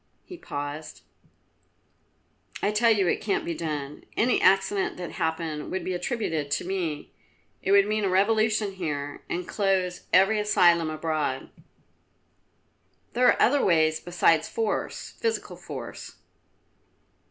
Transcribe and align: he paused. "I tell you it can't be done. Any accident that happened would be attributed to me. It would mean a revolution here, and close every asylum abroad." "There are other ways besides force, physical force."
he 0.25 0.35
paused. 0.35 1.03
"I 2.63 2.71
tell 2.71 2.89
you 2.89 3.07
it 3.07 3.21
can't 3.21 3.45
be 3.45 3.53
done. 3.53 4.03
Any 4.17 4.41
accident 4.41 4.97
that 4.97 5.11
happened 5.11 5.69
would 5.69 5.85
be 5.85 5.93
attributed 5.93 6.49
to 6.49 6.65
me. 6.65 7.11
It 7.61 7.71
would 7.71 7.85
mean 7.85 8.03
a 8.03 8.09
revolution 8.09 8.71
here, 8.73 9.21
and 9.29 9.47
close 9.47 10.07
every 10.11 10.39
asylum 10.39 10.89
abroad." 10.89 11.51
"There 13.13 13.27
are 13.27 13.39
other 13.39 13.63
ways 13.63 13.99
besides 13.99 14.49
force, 14.49 15.11
physical 15.19 15.55
force." 15.55 16.15